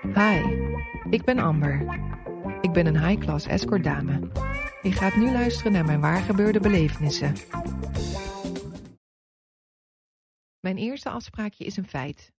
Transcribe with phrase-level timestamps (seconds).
[0.00, 0.42] Hi,
[1.10, 1.80] ik ben Amber.
[2.60, 4.18] Ik ben een high-class escort dame.
[4.82, 7.34] Je gaat nu luisteren naar mijn waargebeurde belevenissen.
[10.60, 12.32] Mijn eerste afspraakje is een feit.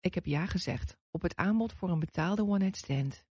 [0.00, 3.24] Ik heb ja gezegd op het aanbod voor een betaalde one-night stand.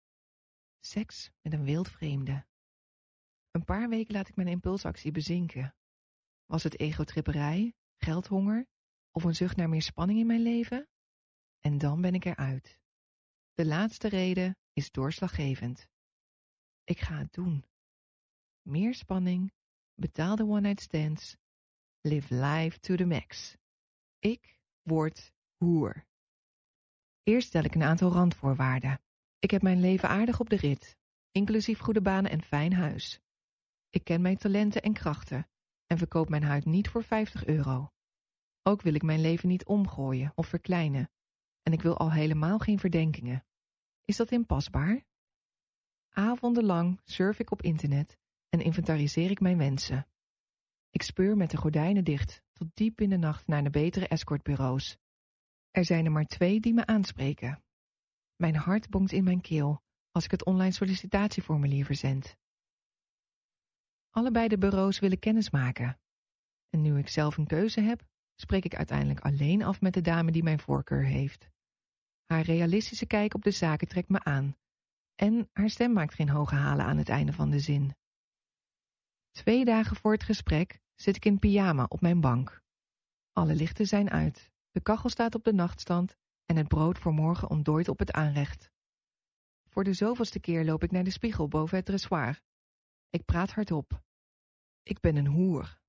[0.81, 2.47] Seks met een wild vreemde.
[3.51, 5.75] Een paar weken laat ik mijn impulsactie bezinken.
[6.47, 8.67] Was het egotripperij, geldhonger
[9.11, 10.89] of een zucht naar meer spanning in mijn leven?
[11.61, 12.80] En dan ben ik eruit.
[13.61, 15.89] De laatste reden is doorslaggevend.
[16.85, 17.65] Ik ga het doen.
[18.63, 19.53] Meer spanning,
[19.95, 21.37] betaalde one-night stands,
[22.01, 23.57] live life to the max.
[24.19, 26.07] Ik word hoer.
[27.23, 29.01] Eerst stel ik een aantal randvoorwaarden.
[29.39, 30.97] Ik heb mijn leven aardig op de rit,
[31.31, 33.21] inclusief goede banen en fijn huis.
[33.91, 35.49] Ik ken mijn talenten en krachten
[35.87, 37.91] en verkoop mijn huid niet voor 50 euro.
[38.63, 41.11] Ook wil ik mijn leven niet omgooien of verkleinen
[41.63, 43.45] en ik wil al helemaal geen verdenkingen.
[44.05, 45.05] Is dat inpasbaar?
[46.09, 50.07] Avondenlang surf ik op internet en inventariseer ik mijn wensen.
[50.91, 54.99] Ik speur met de gordijnen dicht tot diep in de nacht naar de betere escortbureaus.
[55.71, 57.63] Er zijn er maar twee die me aanspreken.
[58.37, 62.37] Mijn hart bonkt in mijn keel als ik het online sollicitatieformulier verzend.
[64.11, 66.01] Allebei de bureaus willen kennis maken.
[66.69, 68.03] En nu ik zelf een keuze heb,
[68.35, 71.51] spreek ik uiteindelijk alleen af met de dame die mijn voorkeur heeft.
[72.33, 74.57] Haar realistische kijk op de zaken trekt me aan.
[75.15, 77.97] En haar stem maakt geen hoge halen aan het einde van de zin.
[79.31, 82.63] Twee dagen voor het gesprek zit ik in pyjama op mijn bank.
[83.33, 87.51] Alle lichten zijn uit, de kachel staat op de nachtstand en het brood voor morgen
[87.51, 88.71] ontdooit op het aanrecht.
[89.69, 92.41] Voor de zoveelste keer loop ik naar de spiegel boven het dressoir.
[93.09, 94.03] Ik praat hardop.
[94.83, 95.81] Ik ben een hoer.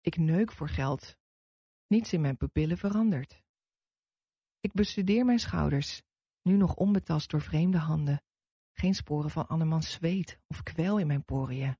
[0.00, 1.16] Ik neuk voor geld.
[1.86, 3.43] Niets in mijn pupillen verandert.
[4.64, 6.02] Ik bestudeer mijn schouders,
[6.42, 8.22] nu nog onbetast door vreemde handen.
[8.72, 11.78] Geen sporen van andermans zweet of kwel in mijn poriën.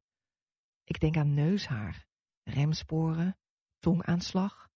[0.83, 2.07] Ik denk aan neushaar,
[2.43, 3.39] remsporen,
[3.79, 4.69] tongaanslag,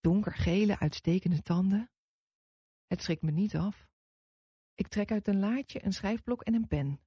[0.00, 1.90] donkergele uitstekende tanden.
[2.86, 3.88] Het schrikt me niet af.
[4.74, 7.00] Ik trek uit een laadje een schrijfblok en een pen.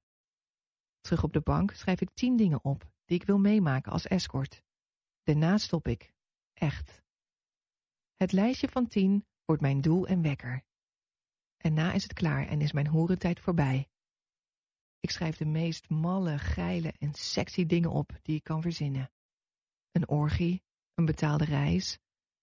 [1.00, 4.62] Terug op de bank schrijf ik tien dingen op die ik wil meemaken als escort.
[5.22, 6.12] Daarna stop ik.
[6.52, 7.02] Echt.
[8.16, 10.62] Het lijstje van tien wordt mijn doel en wekker.
[11.56, 13.88] En na is het klaar en is mijn horentijd voorbij.
[15.00, 19.10] Ik schrijf de meest malle, geile en sexy dingen op die ik kan verzinnen.
[19.90, 20.62] Een orgie,
[20.94, 21.98] een betaalde reis,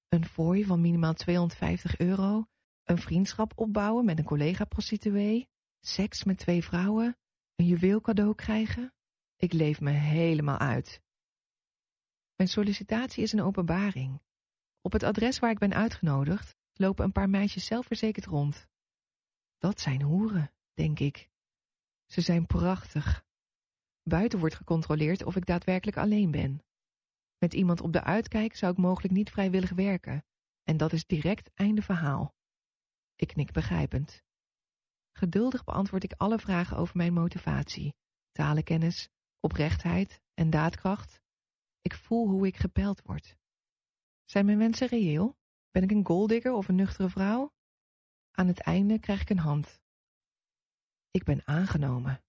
[0.08, 2.46] een fooi van minimaal 250 euro,
[2.84, 5.50] een vriendschap opbouwen met een collega-prostituee,
[5.80, 7.18] seks met twee vrouwen,
[7.56, 8.94] een juweel cadeau krijgen.
[9.36, 11.02] Ik leef me helemaal uit.
[12.36, 14.22] Mijn sollicitatie is een openbaring.
[14.82, 18.68] Op het adres waar ik ben uitgenodigd lopen een paar meisjes zelfverzekerd rond.
[19.58, 21.30] Dat zijn hoeren, denk ik.
[22.06, 23.26] Ze zijn prachtig.
[24.04, 26.64] Buiten wordt gecontroleerd of ik daadwerkelijk alleen ben.
[27.38, 30.26] Met iemand op de uitkijk zou ik mogelijk niet vrijwillig werken,
[30.64, 32.36] en dat is direct einde verhaal.
[33.16, 34.24] Ik knik begrijpend.
[35.12, 37.94] Geduldig beantwoord ik alle vragen over mijn motivatie,
[38.32, 41.22] talenkennis, oprechtheid en daadkracht.
[41.82, 43.38] Ik voel hoe ik gepeld word.
[44.26, 45.39] Zijn mijn wensen reëel?
[45.80, 47.52] Ben ik een golddigger of een nuchtere vrouw?
[48.32, 49.82] Aan het einde krijg ik een hand.
[51.12, 52.22] Ik ben aangenomen.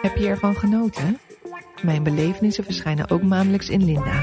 [0.00, 1.18] Heb je ervan genoten?
[1.82, 4.22] Mijn belevenissen verschijnen ook maandelijks in Linda.